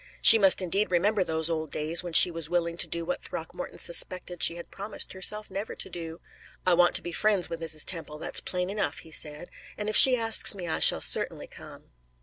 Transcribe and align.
She 0.19 0.39
must 0.39 0.63
indeed 0.63 0.89
remember 0.89 1.23
those 1.23 1.47
old 1.47 1.69
days 1.69 2.01
when 2.01 2.13
she 2.13 2.31
was 2.31 2.49
willing 2.49 2.75
to 2.77 2.87
do 2.87 3.05
what 3.05 3.21
Throckmorton 3.21 3.77
suspected 3.77 4.41
she 4.41 4.55
had 4.55 4.71
promised 4.71 5.13
herself 5.13 5.51
never 5.51 5.75
to 5.75 5.89
do. 5.91 6.19
"I 6.65 6.73
want 6.73 6.95
to 6.95 7.03
be 7.03 7.11
friends 7.11 7.51
with 7.51 7.61
Mrs. 7.61 7.85
Temple 7.85 8.17
that's 8.17 8.39
plain 8.39 8.71
enough," 8.71 8.97
he 9.01 9.11
said, 9.11 9.51
"and 9.77 9.87
if 9.89 9.95
she 9.95 10.15
asks 10.17 10.55
me 10.55 10.67
I 10.67 10.79
shall 10.79 11.01
certainly 11.01 11.45
come." 11.45 11.91